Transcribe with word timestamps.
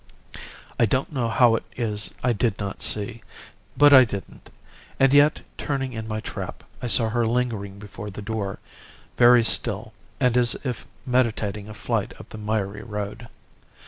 "I 0.79 0.87
don't 0.87 1.11
know 1.13 1.29
how 1.29 1.55
it 1.55 1.63
is 1.77 2.11
I 2.23 2.33
did 2.33 2.57
not 2.57 2.81
see 2.81 3.21
but 3.77 3.93
I 3.93 4.03
didn't. 4.03 4.49
And 4.99 5.13
yet, 5.13 5.41
turning 5.59 5.93
in 5.93 6.07
my 6.07 6.21
trap, 6.21 6.63
I 6.81 6.87
saw 6.87 7.09
her 7.09 7.27
lingering 7.27 7.77
before 7.77 8.09
the 8.09 8.23
door, 8.23 8.57
very 9.15 9.43
still, 9.43 9.93
and 10.19 10.35
as 10.37 10.55
if 10.63 10.87
meditating 11.05 11.69
a 11.69 11.75
flight 11.75 12.15
up 12.19 12.29
the 12.29 12.39
miry 12.39 12.81
road. 12.81 13.27